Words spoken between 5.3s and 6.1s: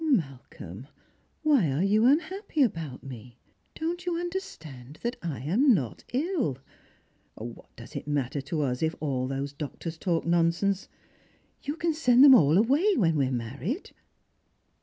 am not